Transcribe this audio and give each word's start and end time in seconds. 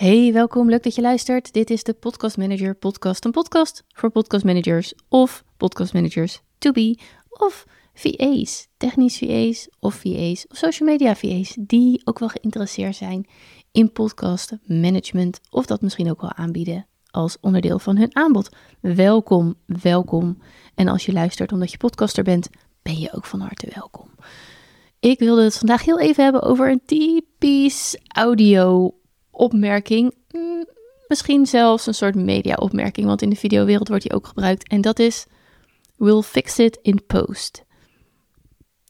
Hey, 0.00 0.32
welkom. 0.32 0.68
Leuk 0.68 0.82
dat 0.82 0.94
je 0.94 1.00
luistert. 1.00 1.52
Dit 1.52 1.70
is 1.70 1.82
de 1.82 1.92
Podcast 1.92 2.36
Manager 2.36 2.74
Podcast. 2.74 3.24
Een 3.24 3.30
podcast 3.30 3.84
voor 3.88 4.10
podcast 4.10 4.44
managers 4.44 4.94
of 5.08 5.44
podcast 5.56 5.92
managers 5.92 6.40
to 6.58 6.72
be 6.72 6.98
of 7.28 7.66
VA's, 7.94 8.68
technisch 8.76 9.18
VA's 9.18 9.68
of 9.78 9.94
VA's 9.94 10.46
of 10.48 10.56
social 10.56 10.88
media 10.88 11.16
VA's 11.16 11.56
die 11.60 12.00
ook 12.04 12.18
wel 12.18 12.28
geïnteresseerd 12.28 12.96
zijn 12.96 13.26
in 13.72 13.92
podcast 13.92 14.52
management 14.64 15.40
of 15.50 15.66
dat 15.66 15.80
misschien 15.80 16.10
ook 16.10 16.20
wel 16.20 16.32
aanbieden 16.32 16.86
als 17.10 17.36
onderdeel 17.40 17.78
van 17.78 17.96
hun 17.96 18.16
aanbod. 18.16 18.48
Welkom, 18.80 19.54
welkom. 19.66 20.38
En 20.74 20.88
als 20.88 21.06
je 21.06 21.12
luistert 21.12 21.52
omdat 21.52 21.70
je 21.70 21.76
podcaster 21.76 22.24
bent, 22.24 22.48
ben 22.82 22.98
je 22.98 23.12
ook 23.12 23.26
van 23.26 23.40
harte 23.40 23.68
welkom. 23.74 24.08
Ik 25.00 25.18
wilde 25.18 25.42
het 25.42 25.58
vandaag 25.58 25.84
heel 25.84 26.00
even 26.00 26.24
hebben 26.24 26.42
over 26.42 26.70
een 26.70 26.82
typisch 26.84 27.96
audio 28.06 28.94
opmerking. 29.40 30.14
Mm, 30.30 30.66
misschien 31.08 31.46
zelfs 31.46 31.86
een 31.86 31.94
soort 31.94 32.14
media-opmerking, 32.14 33.06
want 33.06 33.22
in 33.22 33.30
de 33.30 33.36
videowereld 33.36 33.88
wordt 33.88 34.02
die 34.02 34.12
ook 34.12 34.26
gebruikt. 34.26 34.68
En 34.68 34.80
dat 34.80 34.98
is: 34.98 35.26
We'll 35.96 36.22
fix 36.22 36.58
it 36.58 36.78
in 36.82 37.06
post. 37.06 37.64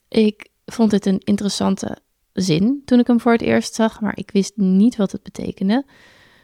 Ik 0.07 0.49
vond 0.65 0.91
het 0.91 1.05
een 1.05 1.19
interessante 1.19 1.97
zin 2.33 2.81
toen 2.85 2.99
ik 2.99 3.07
hem 3.07 3.19
voor 3.19 3.31
het 3.31 3.41
eerst 3.41 3.73
zag, 3.73 4.01
maar 4.01 4.17
ik 4.17 4.31
wist 4.31 4.51
niet 4.55 4.95
wat 4.95 5.11
het 5.11 5.23
betekende. 5.23 5.85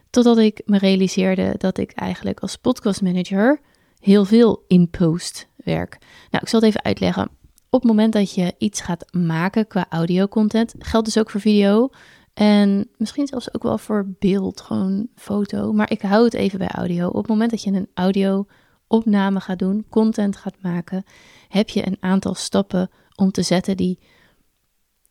Totdat 0.09 0.37
ik 0.37 0.61
me 0.65 0.77
realiseerde 0.77 1.53
dat 1.57 1.77
ik 1.77 1.91
eigenlijk 1.91 2.39
als 2.39 2.55
podcastmanager 2.55 3.61
heel 3.99 4.25
veel 4.25 4.63
in 4.67 4.89
post 4.89 5.47
werk. 5.55 5.97
Nou, 6.29 6.43
ik 6.43 6.49
zal 6.49 6.59
het 6.59 6.69
even 6.69 6.83
uitleggen. 6.83 7.29
Op 7.69 7.81
het 7.81 7.89
moment 7.91 8.13
dat 8.13 8.33
je 8.33 8.55
iets 8.57 8.81
gaat 8.81 9.13
maken 9.13 9.67
qua 9.67 9.85
audio 9.89 10.27
content, 10.27 10.73
geldt 10.77 11.05
dus 11.05 11.17
ook 11.17 11.29
voor 11.29 11.41
video. 11.41 11.89
En 12.37 12.89
misschien 12.97 13.27
zelfs 13.27 13.53
ook 13.53 13.63
wel 13.63 13.77
voor 13.77 14.15
beeld, 14.19 14.61
gewoon 14.61 15.07
foto. 15.15 15.73
Maar 15.73 15.91
ik 15.91 16.01
hou 16.01 16.23
het 16.23 16.33
even 16.33 16.59
bij 16.59 16.67
audio. 16.67 17.07
Op 17.07 17.15
het 17.15 17.27
moment 17.27 17.51
dat 17.51 17.63
je 17.63 17.71
een 17.71 17.89
audio-opname 17.93 19.39
gaat 19.39 19.59
doen, 19.59 19.85
content 19.89 20.35
gaat 20.35 20.61
maken, 20.61 21.03
heb 21.47 21.69
je 21.69 21.87
een 21.87 21.97
aantal 21.99 22.33
stappen 22.33 22.89
om 23.15 23.31
te 23.31 23.41
zetten 23.41 23.77
die 23.77 23.99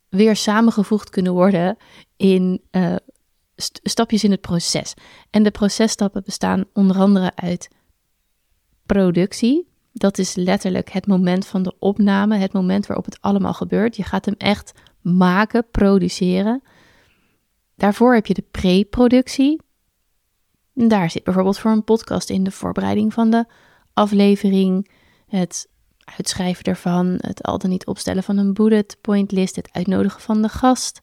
weer 0.09 0.37
samengevoegd 0.37 1.11
kunnen 1.11 1.33
worden 1.33 1.77
in 2.17 2.63
uh, 2.71 2.97
stapjes 3.83 4.25
in 4.25 4.31
het 4.31 4.41
proces. 4.41 4.95
En 5.31 5.43
de 5.43 5.51
processtappen 5.51 6.23
bestaan 6.25 6.65
onder 6.73 6.97
andere 6.97 7.33
uit 7.35 7.71
productie. 8.83 9.69
Dat 9.93 10.19
is 10.19 10.35
letterlijk 10.35 10.91
het 10.91 11.07
moment 11.07 11.47
van 11.47 11.63
de 11.63 11.75
opname, 11.79 12.37
het 12.37 12.53
moment 12.53 12.87
waarop 12.87 13.05
het 13.05 13.21
allemaal 13.21 13.55
gebeurt. 13.55 13.97
Je 13.97 14.03
gaat 14.03 14.25
hem 14.25 14.35
echt 14.39 14.73
maken, 15.01 15.67
produceren. 15.71 16.63
Daarvoor 17.77 18.15
heb 18.15 18.27
je 18.27 18.35
de 18.35 18.45
pre-productie. 18.51 19.61
Daar 20.73 21.11
zit 21.11 21.25
bijvoorbeeld 21.25 21.59
voor 21.59 21.71
een 21.71 21.85
podcast 21.85 22.31
in 22.31 22.45
de 22.45 22.51
voorbereiding 22.51 23.13
van 23.13 23.31
de 23.31 23.45
aflevering, 23.93 24.91
het 25.27 25.69
uitschrijven 26.17 26.65
ervan, 26.65 27.15
het 27.17 27.43
al 27.43 27.59
dan 27.59 27.71
niet 27.71 27.87
opstellen 27.87 28.23
van 28.23 28.37
een 28.37 28.55
bullet 28.55 28.99
point 29.01 29.33
list, 29.33 29.57
het 29.57 29.69
uitnodigen 29.73 30.21
van 30.21 30.43
de 30.43 30.49
gast, 30.49 31.01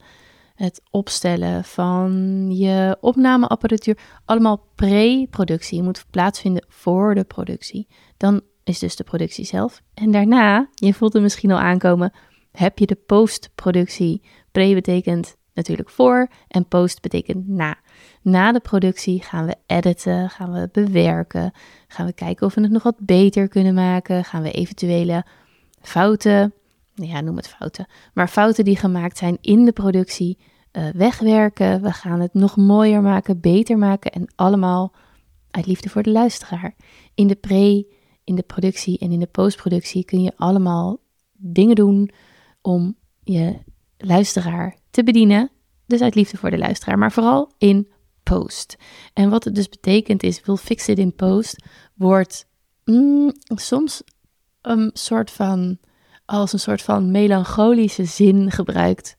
het 0.55 0.81
opstellen 0.89 1.63
van 1.63 2.11
je 2.55 2.97
opnameapparatuur. 3.01 3.97
Allemaal 4.25 4.67
pre-productie. 4.75 5.77
Je 5.77 5.83
moet 5.83 6.05
plaatsvinden 6.09 6.65
voor 6.69 7.15
de 7.15 7.23
productie. 7.23 7.87
Dan 8.17 8.41
is 8.63 8.79
dus 8.79 8.95
de 8.95 9.03
productie 9.03 9.45
zelf. 9.45 9.81
En 9.93 10.11
daarna, 10.11 10.69
je 10.73 10.93
voelt 10.93 11.13
het 11.13 11.21
misschien 11.21 11.51
al 11.51 11.59
aankomen, 11.59 12.13
heb 12.51 12.79
je 12.79 12.85
de 12.85 12.95
postproductie. 12.95 14.21
Pre 14.51 14.73
betekent 14.73 15.35
natuurlijk 15.53 15.89
voor 15.89 16.27
en 16.47 16.67
post 16.67 17.01
betekent 17.01 17.47
na. 17.47 17.77
Na 18.21 18.51
de 18.51 18.59
productie 18.59 19.23
gaan 19.23 19.45
we 19.45 19.55
editen, 19.65 20.29
gaan 20.29 20.51
we 20.51 20.69
bewerken, 20.71 21.51
gaan 21.87 22.05
we 22.05 22.13
kijken 22.13 22.45
of 22.45 22.53
we 22.53 22.61
het 22.61 22.71
nog 22.71 22.83
wat 22.83 22.99
beter 22.99 23.47
kunnen 23.47 23.73
maken, 23.73 24.23
gaan 24.23 24.41
we 24.41 24.51
eventuele 24.51 25.25
fouten, 25.81 26.53
ja 26.93 27.21
noem 27.21 27.35
het 27.35 27.47
fouten, 27.47 27.87
maar 28.13 28.27
fouten 28.27 28.63
die 28.63 28.77
gemaakt 28.77 29.17
zijn 29.17 29.37
in 29.41 29.65
de 29.65 29.71
productie 29.71 30.37
uh, 30.73 30.89
wegwerken. 30.89 31.81
We 31.81 31.91
gaan 31.91 32.19
het 32.19 32.33
nog 32.33 32.57
mooier 32.57 33.01
maken, 33.01 33.39
beter 33.39 33.77
maken 33.77 34.11
en 34.11 34.27
allemaal 34.35 34.93
uit 35.51 35.65
liefde 35.65 35.89
voor 35.89 36.03
de 36.03 36.11
luisteraar. 36.11 36.75
In 37.15 37.27
de 37.27 37.35
pre, 37.35 37.85
in 38.23 38.35
de 38.35 38.43
productie 38.43 38.99
en 38.99 39.11
in 39.11 39.19
de 39.19 39.27
postproductie 39.27 40.05
kun 40.05 40.21
je 40.21 40.33
allemaal 40.35 40.97
dingen 41.37 41.75
doen 41.75 42.09
om 42.61 42.95
je 43.23 43.59
luisteraar 43.97 44.75
te 44.93 45.03
bedienen. 45.03 45.51
Dus 45.85 46.01
uit 46.01 46.15
liefde 46.15 46.37
voor 46.37 46.49
de 46.49 46.57
luisteraar, 46.57 46.97
maar 46.97 47.11
vooral 47.11 47.51
in 47.57 47.87
post. 48.23 48.75
En 49.13 49.29
wat 49.29 49.43
het 49.43 49.55
dus 49.55 49.69
betekent 49.69 50.23
is, 50.23 50.41
wil 50.41 50.57
fix 50.57 50.87
it 50.87 50.99
in 50.99 51.15
post, 51.15 51.63
wordt 51.93 52.45
mm, 52.85 53.31
soms 53.47 54.01
een 54.61 54.89
soort 54.93 55.31
van, 55.31 55.77
als 56.25 56.53
een 56.53 56.59
soort 56.59 56.81
van 56.81 57.11
melancholische 57.11 58.05
zin 58.05 58.51
gebruikt 58.51 59.17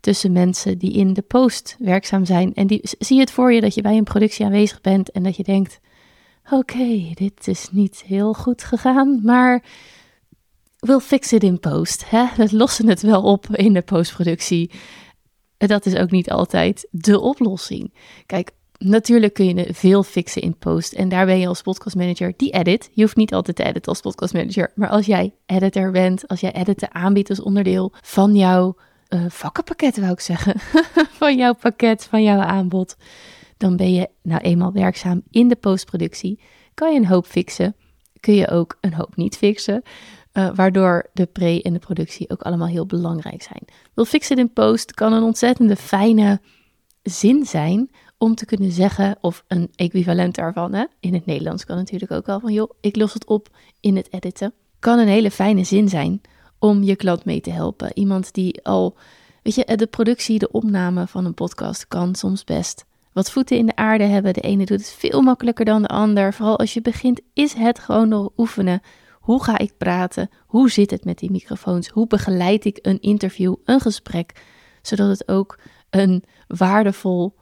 tussen 0.00 0.32
mensen 0.32 0.78
die 0.78 0.92
in 0.92 1.12
de 1.12 1.22
post 1.22 1.76
werkzaam 1.78 2.24
zijn. 2.24 2.54
En 2.54 2.66
die, 2.66 2.80
zie 2.82 3.16
je 3.16 3.22
het 3.22 3.30
voor 3.30 3.52
je 3.52 3.60
dat 3.60 3.74
je 3.74 3.82
bij 3.82 3.96
een 3.96 4.04
productie 4.04 4.44
aanwezig 4.44 4.80
bent 4.80 5.10
en 5.10 5.22
dat 5.22 5.36
je 5.36 5.42
denkt, 5.42 5.80
oké, 6.50 7.10
dit 7.14 7.48
is 7.48 7.68
niet 7.72 8.02
heel 8.06 8.34
goed 8.34 8.64
gegaan, 8.64 9.20
maar 9.22 9.64
we'll 10.78 11.00
fix 11.00 11.32
it 11.32 11.42
in 11.42 11.60
post. 11.60 12.10
Hè? 12.10 12.26
We 12.36 12.56
lossen 12.56 12.88
het 12.88 13.02
wel 13.02 13.22
op 13.22 13.56
in 13.56 13.72
de 13.72 13.82
postproductie. 13.82 14.70
Dat 15.66 15.86
is 15.86 15.94
ook 15.94 16.10
niet 16.10 16.30
altijd 16.30 16.88
de 16.90 17.20
oplossing. 17.20 17.94
Kijk, 18.26 18.50
natuurlijk 18.78 19.34
kun 19.34 19.56
je 19.56 19.74
veel 19.74 20.02
fixen 20.02 20.42
in 20.42 20.56
post. 20.58 20.92
En 20.92 21.08
daar 21.08 21.26
ben 21.26 21.38
je 21.38 21.46
als 21.46 21.62
podcastmanager 21.62 22.32
die 22.36 22.50
edit. 22.50 22.90
Je 22.92 23.02
hoeft 23.02 23.16
niet 23.16 23.34
altijd 23.34 23.56
te 23.56 23.62
editen 23.62 23.88
als 23.88 24.00
podcastmanager. 24.00 24.72
Maar 24.74 24.88
als 24.88 25.06
jij 25.06 25.34
editor 25.46 25.90
bent, 25.90 26.28
als 26.28 26.40
jij 26.40 26.52
editen 26.52 26.94
aanbiedt 26.94 27.30
als 27.30 27.42
onderdeel 27.42 27.92
van 28.00 28.34
jouw 28.34 28.76
uh, 29.08 29.24
vakkenpakket, 29.28 29.98
wou 29.98 30.12
ik 30.12 30.20
zeggen. 30.20 30.54
van 31.20 31.36
jouw 31.36 31.54
pakket, 31.54 32.04
van 32.04 32.22
jouw 32.22 32.40
aanbod. 32.40 32.96
Dan 33.56 33.76
ben 33.76 33.92
je 33.94 34.08
nou 34.22 34.40
eenmaal 34.40 34.72
werkzaam 34.72 35.22
in 35.30 35.48
de 35.48 35.56
postproductie. 35.56 36.40
Kan 36.74 36.92
je 36.92 36.98
een 36.98 37.06
hoop 37.06 37.26
fixen. 37.26 37.76
Kun 38.20 38.34
je 38.34 38.48
ook 38.48 38.78
een 38.80 38.94
hoop 38.94 39.16
niet 39.16 39.36
fixen. 39.36 39.82
Uh, 40.32 40.50
waardoor 40.54 41.10
de 41.12 41.26
pre- 41.26 41.60
en 41.62 41.72
de 41.72 41.78
productie 41.78 42.30
ook 42.30 42.42
allemaal 42.42 42.68
heel 42.68 42.86
belangrijk 42.86 43.42
zijn. 43.42 43.64
Wil 43.94 44.04
fixen 44.04 44.36
in 44.36 44.52
post 44.52 44.94
kan 44.94 45.12
een 45.12 45.22
ontzettende 45.22 45.76
fijne 45.76 46.40
zin 47.02 47.46
zijn 47.46 47.90
om 48.18 48.34
te 48.34 48.44
kunnen 48.44 48.72
zeggen, 48.72 49.16
of 49.20 49.44
een 49.48 49.70
equivalent 49.74 50.34
daarvan, 50.34 50.72
hè? 50.72 50.84
in 51.00 51.14
het 51.14 51.26
Nederlands 51.26 51.64
kan 51.64 51.76
natuurlijk 51.76 52.12
ook 52.12 52.26
wel 52.26 52.40
van, 52.40 52.52
joh, 52.52 52.70
ik 52.80 52.96
los 52.96 53.14
het 53.14 53.26
op 53.26 53.48
in 53.80 53.96
het 53.96 54.12
editen. 54.12 54.52
Kan 54.78 54.98
een 54.98 55.08
hele 55.08 55.30
fijne 55.30 55.64
zin 55.64 55.88
zijn 55.88 56.20
om 56.58 56.82
je 56.82 56.96
klant 56.96 57.24
mee 57.24 57.40
te 57.40 57.50
helpen. 57.50 57.90
Iemand 57.94 58.34
die 58.34 58.64
al, 58.64 58.96
weet 59.42 59.54
je, 59.54 59.76
de 59.76 59.86
productie, 59.86 60.38
de 60.38 60.50
opname 60.50 61.06
van 61.06 61.24
een 61.24 61.34
podcast 61.34 61.88
kan 61.88 62.14
soms 62.14 62.44
best 62.44 62.84
wat 63.12 63.30
voeten 63.30 63.56
in 63.56 63.66
de 63.66 63.76
aarde 63.76 64.04
hebben. 64.04 64.32
De 64.32 64.40
ene 64.40 64.64
doet 64.64 64.78
het 64.78 64.94
veel 64.98 65.22
makkelijker 65.22 65.64
dan 65.64 65.82
de 65.82 65.88
ander. 65.88 66.34
Vooral 66.34 66.58
als 66.58 66.74
je 66.74 66.82
begint, 66.82 67.20
is 67.32 67.52
het 67.52 67.78
gewoon 67.78 68.08
nog 68.08 68.30
oefenen. 68.36 68.80
Hoe 69.22 69.44
ga 69.44 69.58
ik 69.58 69.76
praten? 69.76 70.30
Hoe 70.46 70.70
zit 70.70 70.90
het 70.90 71.04
met 71.04 71.18
die 71.18 71.30
microfoons? 71.30 71.88
Hoe 71.88 72.06
begeleid 72.06 72.64
ik 72.64 72.78
een 72.82 73.00
interview, 73.00 73.54
een 73.64 73.80
gesprek, 73.80 74.42
zodat 74.82 75.08
het 75.08 75.28
ook 75.28 75.58
een 75.90 76.24
waardevol 76.46 77.34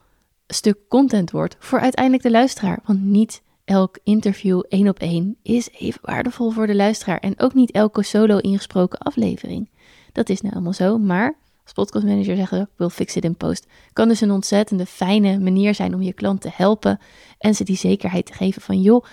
stuk 0.46 0.78
content 0.88 1.30
wordt 1.30 1.56
voor 1.58 1.80
uiteindelijk 1.80 2.22
de 2.22 2.30
luisteraar? 2.30 2.78
Want 2.84 3.02
niet 3.02 3.42
elk 3.64 3.98
interview 4.02 4.62
één 4.68 4.88
op 4.88 4.98
één 4.98 5.36
is 5.42 5.70
even 5.70 6.00
waardevol 6.02 6.50
voor 6.50 6.66
de 6.66 6.74
luisteraar. 6.74 7.18
En 7.18 7.40
ook 7.40 7.54
niet 7.54 7.70
elke 7.70 8.02
solo 8.02 8.38
ingesproken 8.38 8.98
aflevering. 8.98 9.70
Dat 10.12 10.28
is 10.28 10.40
nou 10.40 10.54
allemaal 10.54 10.72
zo, 10.72 10.98
maar 10.98 11.36
als 11.62 11.72
podcastmanager 11.72 12.36
zeggen, 12.36 12.70
wil 12.76 12.90
fix 12.90 13.16
it 13.16 13.24
in 13.24 13.36
post. 13.36 13.66
Kan 13.92 14.08
dus 14.08 14.20
een 14.20 14.30
ontzettende 14.30 14.86
fijne 14.86 15.38
manier 15.38 15.74
zijn 15.74 15.94
om 15.94 16.02
je 16.02 16.12
klant 16.12 16.40
te 16.40 16.50
helpen 16.52 16.98
en 17.38 17.54
ze 17.54 17.64
die 17.64 17.76
zekerheid 17.76 18.26
te 18.26 18.32
geven 18.32 18.62
van, 18.62 18.80
joh, 18.80 19.04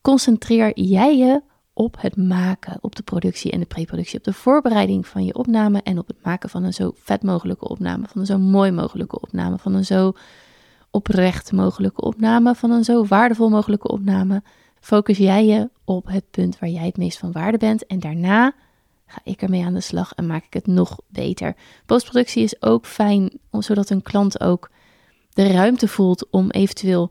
concentreer 0.00 0.80
jij 0.80 1.16
je 1.16 1.42
op 1.80 1.96
het 2.00 2.16
maken, 2.16 2.78
op 2.80 2.96
de 2.96 3.02
productie 3.02 3.50
en 3.50 3.60
de 3.60 3.66
preproductie, 3.66 4.18
op 4.18 4.24
de 4.24 4.32
voorbereiding 4.32 5.06
van 5.06 5.24
je 5.24 5.34
opname 5.34 5.82
en 5.82 5.98
op 5.98 6.06
het 6.06 6.16
maken 6.22 6.48
van 6.48 6.64
een 6.64 6.72
zo 6.72 6.92
vet 6.94 7.22
mogelijke 7.22 7.68
opname, 7.68 8.06
van 8.06 8.20
een 8.20 8.26
zo 8.26 8.38
mooi 8.38 8.70
mogelijke 8.70 9.20
opname, 9.20 9.58
van 9.58 9.74
een 9.74 9.84
zo 9.84 10.12
oprecht 10.90 11.52
mogelijke 11.52 12.00
opname, 12.00 12.54
van 12.54 12.70
een 12.70 12.84
zo 12.84 13.04
waardevol 13.04 13.48
mogelijke 13.48 13.88
opname. 13.88 14.42
Focus 14.80 15.18
jij 15.18 15.46
je 15.46 15.70
op 15.84 16.06
het 16.06 16.24
punt 16.30 16.58
waar 16.58 16.68
jij 16.68 16.86
het 16.86 16.96
meest 16.96 17.18
van 17.18 17.32
waarde 17.32 17.58
bent 17.58 17.86
en 17.86 18.00
daarna 18.00 18.52
ga 19.06 19.20
ik 19.24 19.42
ermee 19.42 19.64
aan 19.64 19.74
de 19.74 19.80
slag 19.80 20.12
en 20.12 20.26
maak 20.26 20.44
ik 20.44 20.52
het 20.52 20.66
nog 20.66 20.98
beter. 21.08 21.54
Postproductie 21.86 22.42
is 22.42 22.62
ook 22.62 22.86
fijn, 22.86 23.30
zodat 23.50 23.90
een 23.90 24.02
klant 24.02 24.40
ook 24.40 24.70
de 25.32 25.46
ruimte 25.46 25.88
voelt 25.88 26.30
om 26.30 26.50
eventueel 26.50 27.10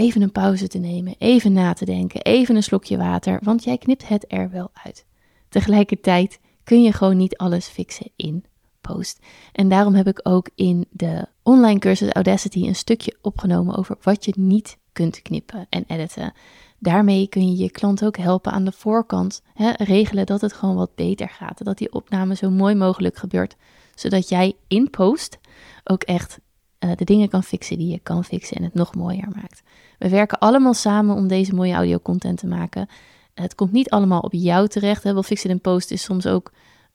even 0.00 0.22
een 0.22 0.32
pauze 0.32 0.68
te 0.68 0.78
nemen, 0.78 1.14
even 1.18 1.52
na 1.52 1.72
te 1.72 1.84
denken, 1.84 2.22
even 2.22 2.56
een 2.56 2.62
slokje 2.62 2.96
water, 2.96 3.38
want 3.42 3.64
jij 3.64 3.78
knipt 3.78 4.08
het 4.08 4.24
er 4.28 4.50
wel 4.50 4.70
uit. 4.84 5.04
Tegelijkertijd 5.48 6.40
kun 6.64 6.82
je 6.82 6.92
gewoon 6.92 7.16
niet 7.16 7.36
alles 7.36 7.66
fixen 7.66 8.10
in 8.16 8.44
post. 8.80 9.20
En 9.52 9.68
daarom 9.68 9.94
heb 9.94 10.06
ik 10.06 10.20
ook 10.22 10.48
in 10.54 10.86
de 10.90 11.26
online 11.42 11.78
cursus 11.78 12.12
Audacity 12.12 12.66
een 12.66 12.74
stukje 12.74 13.16
opgenomen 13.22 13.76
over 13.76 13.96
wat 14.02 14.24
je 14.24 14.34
niet 14.36 14.78
kunt 14.92 15.22
knippen 15.22 15.66
en 15.68 15.84
editen. 15.86 16.32
Daarmee 16.78 17.28
kun 17.28 17.48
je 17.50 17.62
je 17.62 17.70
klant 17.70 18.04
ook 18.04 18.16
helpen 18.16 18.52
aan 18.52 18.64
de 18.64 18.72
voorkant. 18.72 19.42
Hè, 19.54 19.70
regelen 19.70 20.26
dat 20.26 20.40
het 20.40 20.52
gewoon 20.52 20.76
wat 20.76 20.94
beter 20.94 21.28
gaat. 21.28 21.64
Dat 21.64 21.78
die 21.78 21.92
opname 21.92 22.34
zo 22.34 22.50
mooi 22.50 22.74
mogelijk 22.74 23.16
gebeurt. 23.16 23.56
Zodat 23.94 24.28
jij 24.28 24.56
in 24.68 24.90
post 24.90 25.38
ook 25.84 26.02
echt 26.02 26.40
uh, 26.84 26.90
de 26.96 27.04
dingen 27.04 27.28
kan 27.28 27.42
fixen 27.42 27.78
die 27.78 27.90
je 27.90 27.98
kan 28.02 28.24
fixen 28.24 28.56
en 28.56 28.62
het 28.62 28.74
nog 28.74 28.94
mooier 28.94 29.28
maakt. 29.34 29.62
We 29.98 30.08
werken 30.08 30.38
allemaal 30.38 30.74
samen 30.74 31.16
om 31.16 31.28
deze 31.28 31.54
mooie 31.54 31.74
audio 31.74 31.98
content 31.98 32.38
te 32.38 32.46
maken. 32.46 32.88
Het 33.34 33.54
komt 33.54 33.72
niet 33.72 33.90
allemaal 33.90 34.20
op 34.20 34.32
jou 34.32 34.68
terecht. 34.68 35.02
Hè. 35.02 35.12
Wel 35.12 35.22
fixen 35.22 35.50
in 35.50 35.60
post 35.60 35.90
is 35.90 36.02
soms 36.02 36.26
ook, 36.26 36.52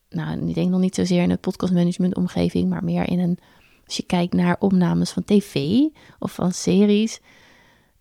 nou, 0.10 0.48
ik 0.48 0.56
denk 0.56 0.70
nog 0.70 0.80
niet 0.80 0.96
zozeer 0.96 1.22
in 1.22 1.30
een 1.32 1.40
podcastmanagement 1.40 2.16
omgeving, 2.16 2.70
maar 2.70 2.84
meer 2.84 3.10
in 3.10 3.20
een, 3.20 3.38
als 3.86 3.98
je 3.98 4.04
kijkt 4.04 4.34
naar 4.34 4.56
opnames 4.60 5.12
van 5.12 5.24
tv 5.24 5.82
of 6.20 6.32
van 6.32 6.52
series. 6.52 7.20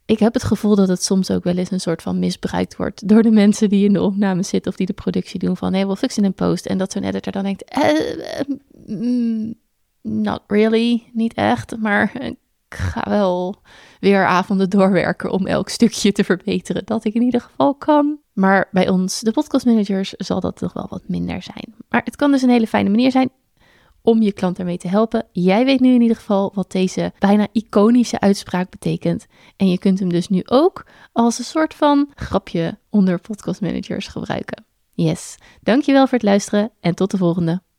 Ik 0.06 0.18
heb 0.18 0.34
het 0.34 0.42
gevoel 0.42 0.74
dat 0.76 0.88
het 0.88 1.02
soms 1.02 1.30
ook 1.30 1.44
wel 1.44 1.56
eens 1.56 1.70
een 1.70 1.80
soort 1.80 2.02
van 2.02 2.18
misbruikt 2.18 2.76
wordt 2.76 3.08
door 3.08 3.22
de 3.22 3.30
mensen 3.30 3.68
die 3.68 3.84
in 3.84 3.92
de 3.92 4.02
opname 4.02 4.42
zitten 4.42 4.70
of 4.70 4.76
die 4.76 4.86
de 4.86 4.92
productie 4.92 5.38
doen 5.38 5.56
van 5.56 5.72
nee, 5.72 5.86
wel 5.86 5.96
fixen 5.96 6.24
in 6.24 6.34
post. 6.34 6.66
En 6.66 6.78
dat 6.78 6.92
zo'n 6.92 7.04
editor 7.04 7.32
dan 7.32 7.42
denkt, 7.42 7.64
eh, 7.64 8.40
eh 8.40 8.46
mm, 8.86 9.54
not 10.04 10.42
really, 10.46 11.10
niet 11.12 11.34
echt, 11.34 11.76
maar 11.76 12.22
ik 12.22 12.36
ga 12.68 13.10
wel 13.10 13.56
weer 14.00 14.26
avonden 14.26 14.70
doorwerken 14.70 15.30
om 15.30 15.46
elk 15.46 15.68
stukje 15.68 16.12
te 16.12 16.24
verbeteren 16.24 16.84
dat 16.84 17.04
ik 17.04 17.14
in 17.14 17.22
ieder 17.22 17.40
geval 17.40 17.74
kan. 17.74 18.18
Maar 18.32 18.68
bij 18.70 18.88
ons, 18.88 19.20
de 19.20 19.30
podcastmanagers, 19.30 20.10
zal 20.10 20.40
dat 20.40 20.56
toch 20.56 20.72
wel 20.72 20.86
wat 20.90 21.02
minder 21.08 21.42
zijn. 21.42 21.74
Maar 21.88 22.02
het 22.04 22.16
kan 22.16 22.30
dus 22.30 22.42
een 22.42 22.48
hele 22.48 22.66
fijne 22.66 22.90
manier 22.90 23.10
zijn 23.10 23.30
om 24.02 24.22
je 24.22 24.32
klant 24.32 24.58
ermee 24.58 24.78
te 24.78 24.88
helpen. 24.88 25.26
Jij 25.32 25.64
weet 25.64 25.80
nu 25.80 25.94
in 25.94 26.00
ieder 26.00 26.16
geval 26.16 26.52
wat 26.54 26.72
deze 26.72 27.12
bijna 27.18 27.46
iconische 27.52 28.20
uitspraak 28.20 28.70
betekent. 28.70 29.26
En 29.56 29.68
je 29.68 29.78
kunt 29.78 29.98
hem 29.98 30.08
dus 30.08 30.28
nu 30.28 30.42
ook 30.44 30.86
als 31.12 31.38
een 31.38 31.44
soort 31.44 31.74
van 31.74 32.10
grapje 32.14 32.78
onder 32.90 33.20
podcastmanagers 33.20 34.06
gebruiken. 34.06 34.64
Yes, 34.92 35.36
dankjewel 35.62 36.06
voor 36.06 36.18
het 36.18 36.26
luisteren 36.26 36.70
en 36.80 36.94
tot 36.94 37.10
de 37.10 37.16
volgende. 37.16 37.62